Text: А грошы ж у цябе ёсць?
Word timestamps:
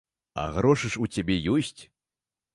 А 0.43 0.45
грошы 0.55 0.91
ж 0.95 1.03
у 1.03 1.11
цябе 1.17 1.37
ёсць? 1.59 1.77